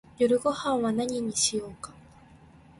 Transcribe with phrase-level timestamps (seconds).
[0.17, 1.93] 夜ごはんは何にしようか